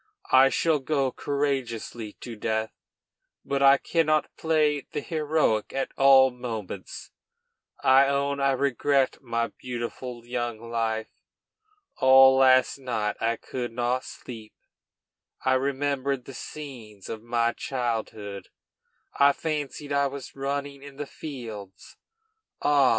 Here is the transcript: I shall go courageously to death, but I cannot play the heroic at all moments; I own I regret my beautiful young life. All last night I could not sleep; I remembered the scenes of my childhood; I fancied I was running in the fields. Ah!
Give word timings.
I 0.31 0.49
shall 0.49 0.79
go 0.79 1.11
courageously 1.11 2.13
to 2.21 2.35
death, 2.35 2.71
but 3.45 3.61
I 3.61 3.77
cannot 3.77 4.35
play 4.35 4.87
the 4.93 4.99
heroic 4.99 5.73
at 5.73 5.91
all 5.95 6.31
moments; 6.31 7.11
I 7.83 8.07
own 8.07 8.39
I 8.39 8.53
regret 8.53 9.21
my 9.21 9.49
beautiful 9.49 10.25
young 10.25 10.57
life. 10.71 11.11
All 11.97 12.37
last 12.37 12.79
night 12.79 13.15
I 13.21 13.35
could 13.35 13.73
not 13.73 14.03
sleep; 14.03 14.55
I 15.45 15.53
remembered 15.53 16.25
the 16.25 16.33
scenes 16.33 17.07
of 17.07 17.21
my 17.21 17.53
childhood; 17.53 18.47
I 19.19 19.33
fancied 19.33 19.93
I 19.93 20.07
was 20.07 20.35
running 20.35 20.81
in 20.81 20.95
the 20.95 21.05
fields. 21.05 21.95
Ah! 22.63 22.89